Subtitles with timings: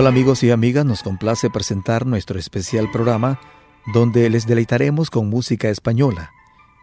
[0.00, 3.38] Hola amigos y amigas, nos complace presentar nuestro especial programa
[3.92, 6.32] donde les deleitaremos con música española,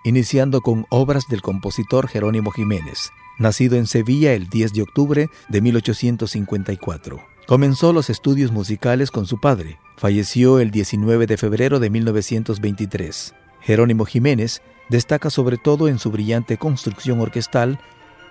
[0.03, 5.61] iniciando con obras del compositor Jerónimo Jiménez, nacido en Sevilla el 10 de octubre de
[5.61, 7.19] 1854.
[7.47, 13.33] Comenzó los estudios musicales con su padre, falleció el 19 de febrero de 1923.
[13.61, 17.79] Jerónimo Jiménez destaca sobre todo en su brillante construcción orquestal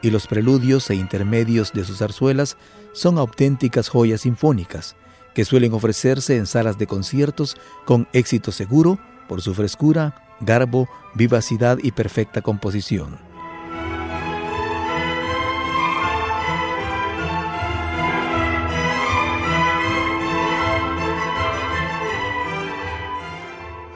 [0.06, 2.56] y los preludios e intermedios de sus zarzuelas
[2.92, 4.94] son auténticas joyas sinfónicas
[5.34, 11.78] que suelen ofrecerse en salas de conciertos con éxito seguro por su frescura, garbo, vivacidad
[11.82, 13.18] y perfecta composición.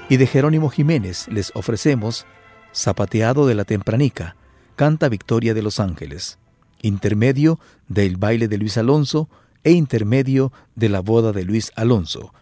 [0.08, 2.26] Y de Jerónimo Jiménez les ofrecemos
[2.74, 4.34] Zapateado de la Tempranica,
[4.80, 6.38] canta Victoria de los Ángeles,
[6.80, 9.28] intermedio del baile de Luis Alonso
[9.62, 12.32] e intermedio de la boda de Luis Alonso,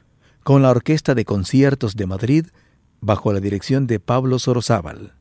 [0.44, 2.46] con la Orquesta de Conciertos de Madrid
[3.00, 5.17] bajo la dirección de Pablo Sorozábal.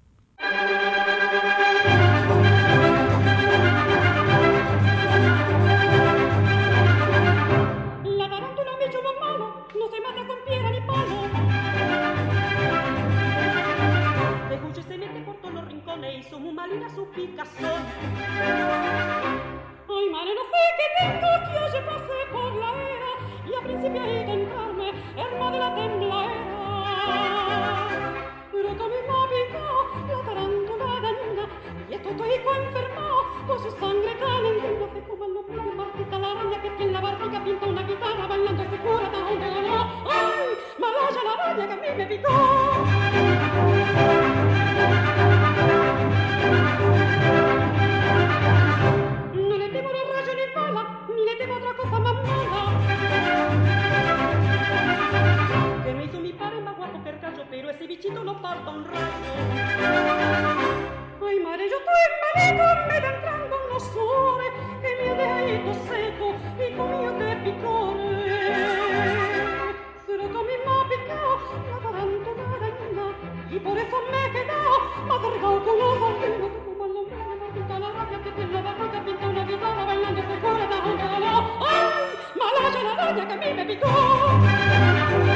[58.41, 59.31] falta un raggio.
[61.25, 64.45] Ai mareggio tu e maleto, me d'entrando uno sole,
[64.81, 66.27] e mio deito seco,
[66.57, 68.35] e con mio te picore.
[70.05, 71.35] Sera come ma piccao,
[71.69, 72.75] la tanto nada in
[73.49, 74.75] e por eso me quedao,
[75.07, 78.45] ma vergao con lo soltino, tu ma lo mene, ma tutta la rabbia che te
[78.45, 81.35] la barraca pinta una guitarra, chitarra bailando secura da un calò.
[81.65, 81.81] Ai,
[82.37, 85.26] ma lascia la rabbia che a me mi picò.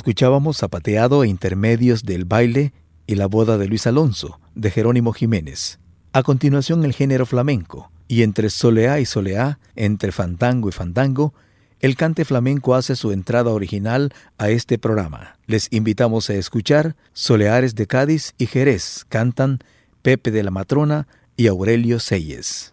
[0.00, 2.72] Escuchábamos zapateado e intermedios del baile
[3.06, 5.78] y la boda de Luis Alonso, de Jerónimo Jiménez.
[6.14, 11.34] A continuación el género flamenco, y entre soleá y soleá, entre fandango y fandango,
[11.80, 15.36] el cante flamenco hace su entrada original a este programa.
[15.46, 19.58] Les invitamos a escuchar Soleares de Cádiz y Jerez, cantan
[20.00, 22.72] Pepe de la Matrona y Aurelio Seyes.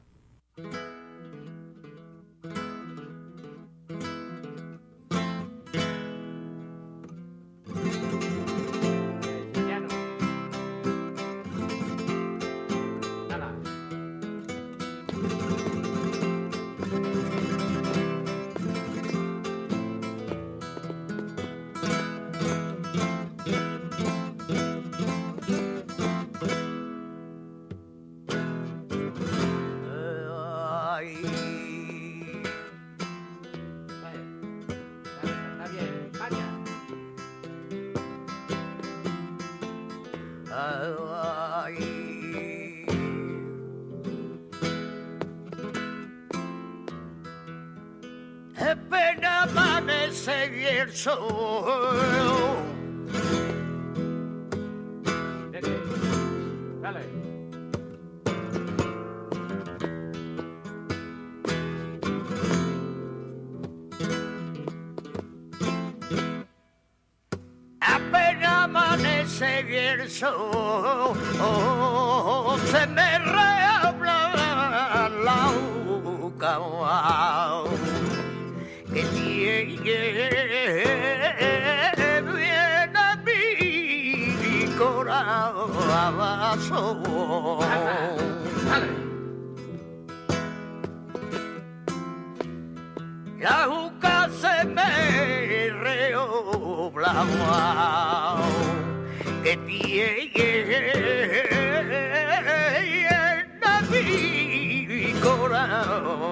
[50.48, 51.16] Amanece y el sol.
[56.82, 57.06] Dale.
[67.80, 71.18] Apenas amanece el sol
[72.72, 75.52] se me rehabla la
[76.04, 76.60] boca
[79.88, 80.28] tiene
[82.26, 86.18] bien a mi corazón.
[93.40, 97.14] La juca se me reobla
[99.44, 100.88] que tiene
[104.88, 106.28] mi corazón.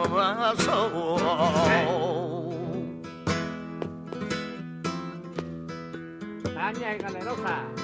[6.97, 7.74] Galerosa.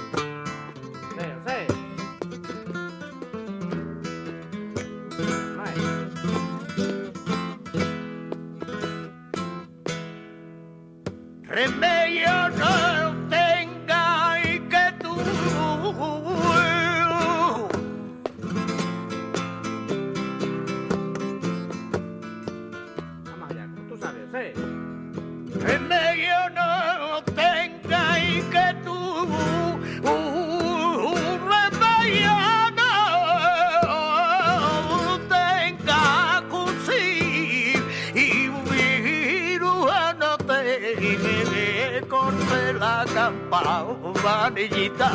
[42.71, 45.09] Corte la campanillita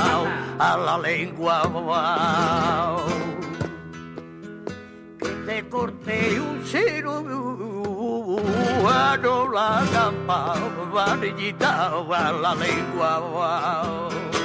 [0.59, 1.63] a la lengua
[5.19, 7.87] que te corte un cirujano
[9.53, 14.36] la campanillita a la lengua.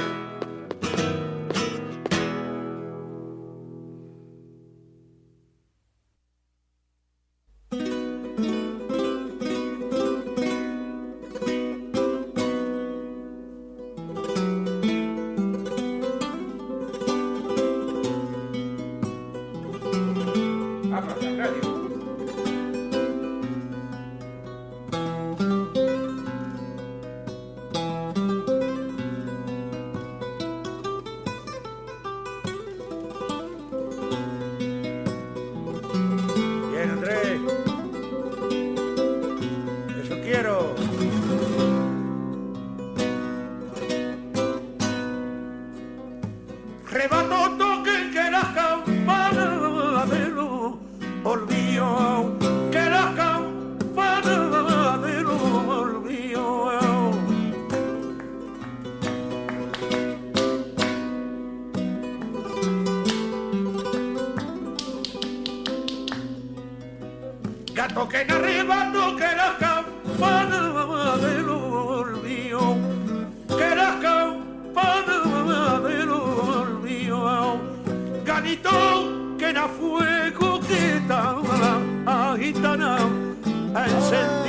[83.74, 84.41] and send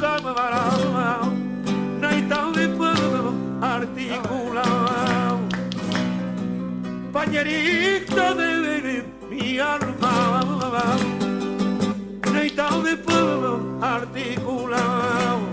[0.00, 1.30] buscaba
[2.00, 5.38] naitao de pueblo articulaba.
[7.12, 10.46] Pañerito de venir mi alma,
[12.32, 15.49] naitao de pueblo articulaba.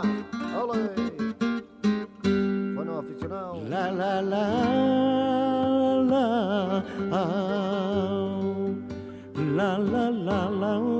[0.00, 0.62] Panamá.
[0.62, 0.90] ¡Ole!
[2.74, 3.68] Bueno, aficionados.
[3.68, 4.48] La, la, la,
[6.10, 7.22] la, la,
[9.36, 10.99] la, la, la, la.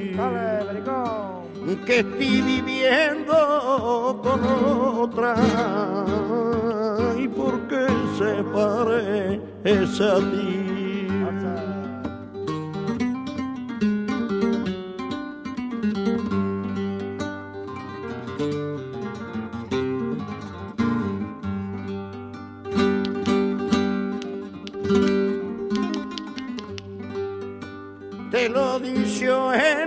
[1.85, 4.43] que estoy viviendo con
[4.99, 5.35] otra.
[7.17, 7.87] Y por qué
[8.17, 10.71] se parece a ti
[28.31, 29.80] que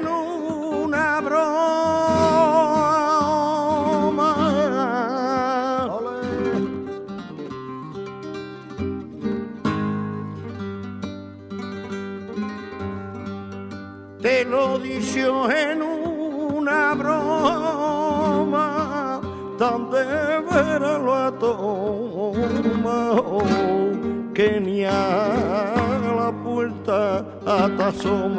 [28.04, 28.33] hasta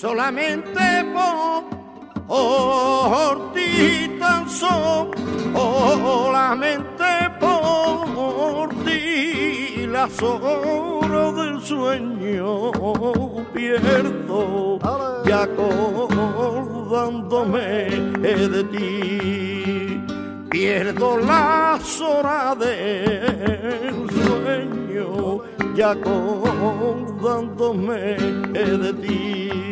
[0.00, 1.64] solamente por
[3.52, 7.04] ti tan solamente
[7.40, 12.70] por ti las horas del sueño
[13.52, 14.78] pierdo.
[15.26, 17.90] Y acordándome
[18.54, 20.00] de ti
[20.48, 25.42] pierdo las horas del sueño.
[25.76, 28.14] Y acordándome
[28.52, 29.67] de ti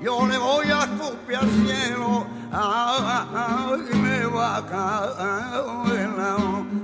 [0.00, 2.26] yo le voy a escupir al cielo,
[3.90, 6.08] y me va a caer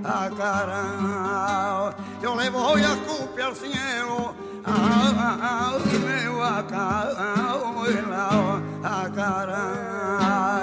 [0.02, 1.94] la cara.
[2.22, 4.34] Yo le voy a escupir al cielo,
[4.66, 10.61] y me va a caer la cara.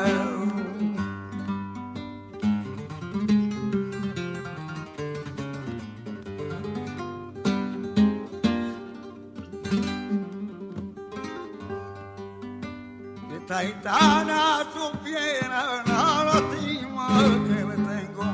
[13.49, 17.07] Taitana supiera la lastima
[17.47, 18.27] que le tengo.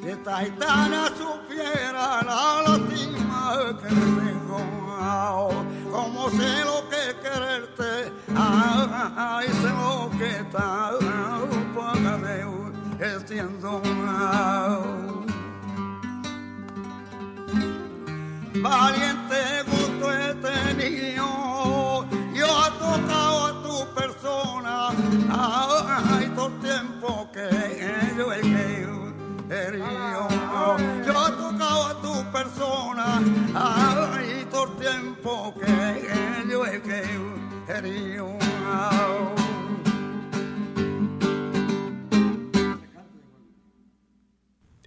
[0.00, 3.42] Que Taitana supiera la lastima
[3.82, 4.60] que le tengo.
[5.90, 7.92] Como sé lo que quererte,
[8.36, 10.92] ay, sé lo que está,
[11.74, 12.36] págame,
[13.26, 13.82] siendo
[18.68, 22.06] valiente gusto he tenido.
[22.34, 24.88] Yo he tocado a tu persona,
[25.30, 27.48] ay, todo el tiempo que
[28.16, 29.06] yo he querido.
[31.06, 33.22] Yo he tocado a tu persona,
[33.54, 38.36] ay, todo el tiempo que yo he querido.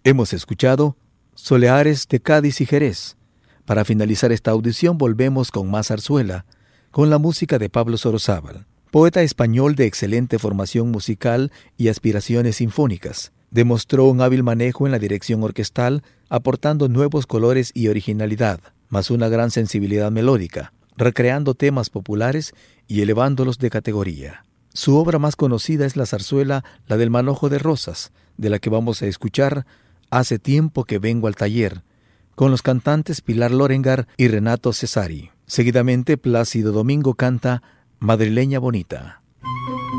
[0.03, 0.95] Hemos escuchado
[1.35, 3.18] Soleares de Cádiz y Jerez
[3.69, 6.47] para finalizar esta audición volvemos con más zarzuela,
[6.89, 13.31] con la música de Pablo Sorozábal, poeta español de excelente formación musical y aspiraciones sinfónicas.
[13.51, 19.29] Demostró un hábil manejo en la dirección orquestal, aportando nuevos colores y originalidad, más una
[19.29, 22.55] gran sensibilidad melódica, recreando temas populares
[22.87, 24.45] y elevándolos de categoría.
[24.73, 28.71] Su obra más conocida es la zarzuela La del Manojo de Rosas, de la que
[28.71, 29.67] vamos a escuchar
[30.09, 31.83] Hace tiempo que vengo al taller,
[32.39, 35.29] con los cantantes Pilar Lorengar y Renato Cesari.
[35.45, 37.61] Seguidamente, Plácido Domingo canta
[37.99, 39.21] Madrileña Bonita.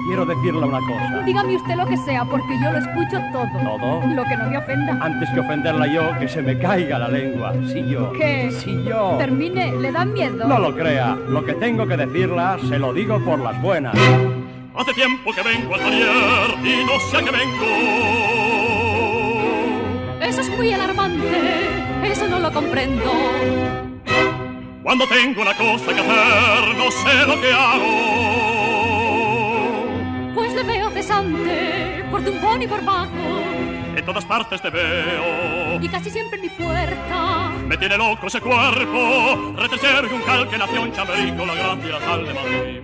[0.06, 1.22] Quiero decirle una cosa.
[1.26, 3.46] Dígame usted lo que sea, porque yo lo escucho todo.
[3.62, 4.06] ¿Todo?
[4.14, 4.98] Lo que no me ofenda.
[5.04, 7.52] Antes que ofenderla yo, que se me caiga la lengua.
[7.70, 8.10] Si yo.
[8.14, 8.50] ¿Qué?
[8.52, 9.16] Si yo.
[9.18, 10.48] Termine, ¿le da miedo?
[10.48, 11.18] No lo crea.
[11.28, 13.94] Lo que tengo que decirla, se lo digo por las buenas.
[14.74, 16.08] Hace tiempo que vengo al taller
[16.64, 17.66] y no sé a qué vengo.
[20.22, 21.80] Eso es muy alarmante
[22.30, 23.12] no lo comprendo.
[24.82, 27.90] Cuando tengo una cosa que hacer, no sé lo que hago.
[30.34, 33.10] Pues le veo cesante, por tumbón y por bajo.
[33.96, 35.80] En todas partes te veo.
[35.82, 37.50] Y casi siempre en mi puerta.
[37.66, 39.52] Me tiene loco ese cuerpo.
[39.56, 42.80] Retecer y un calque nació en Chamerico, la gracia sal de Madrid.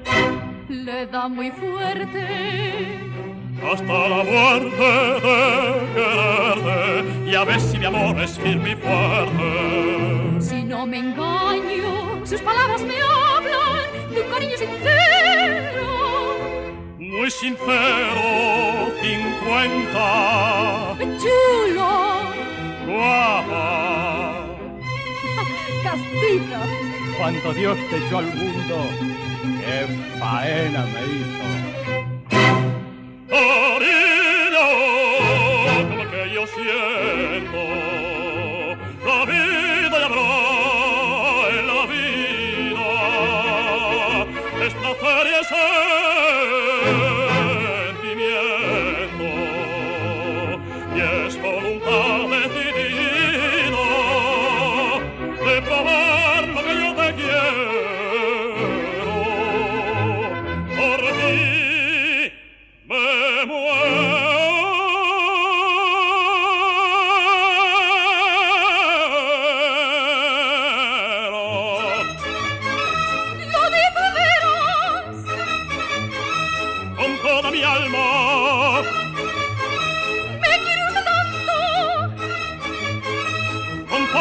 [0.69, 3.16] Le da muy fuerte
[3.63, 10.41] hasta la muerte de quererte y a ver si mi amor es firme y fuerte.
[10.41, 15.87] Si no me engaño, sus palabras me hablan de un cariño sincero.
[16.99, 20.95] Muy sincero, cincuenta.
[21.19, 21.91] Chulo.
[22.87, 24.47] Guapa.
[25.83, 26.61] Castiza.
[27.19, 28.77] Cuando Dios te echó al mundo,
[29.61, 29.87] qué
[30.19, 31.86] faena me hizo.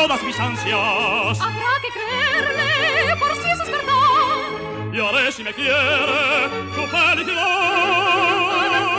[0.08, 1.42] Todas mis ansias.
[1.42, 4.94] Habrá que creerle por si eso es verdad.
[4.94, 8.95] Y haré si me quiere tu felicidad.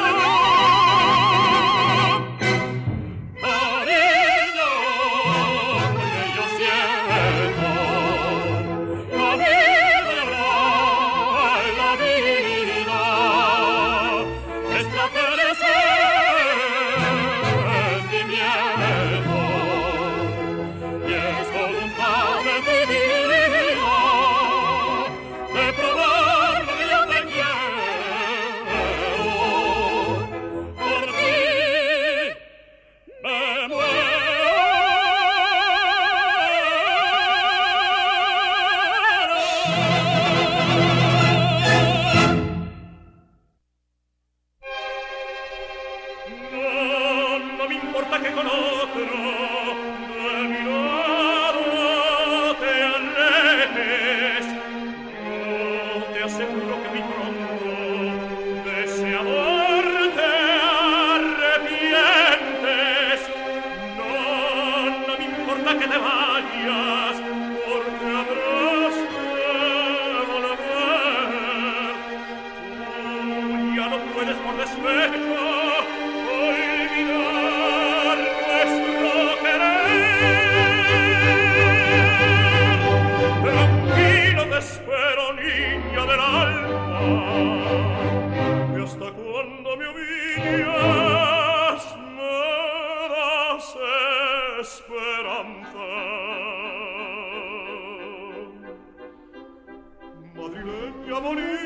[101.21, 101.66] morire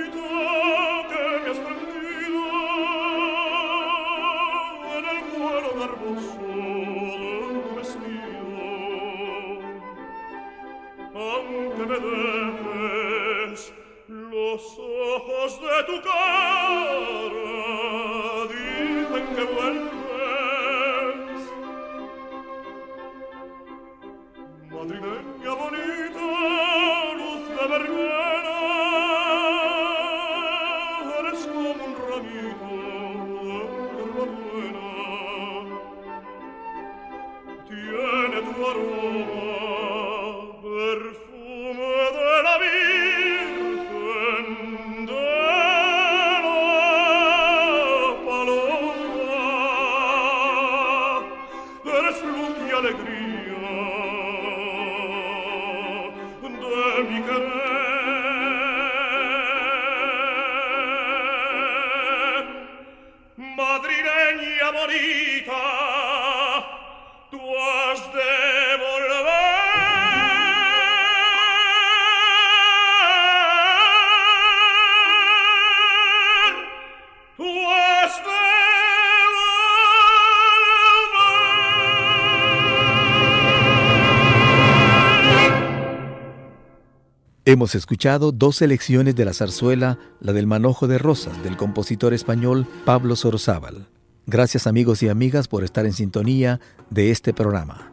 [87.61, 92.66] Hemos escuchado dos selecciones de la zarzuela, la del manojo de rosas, del compositor español
[92.87, 93.87] Pablo Sorozábal.
[94.25, 97.92] Gracias amigos y amigas por estar en sintonía de este programa.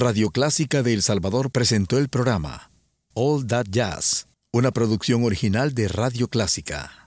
[0.00, 2.70] Radio Clásica de El Salvador presentó el programa
[3.12, 6.99] All That Jazz, una producción original de Radio Clásica.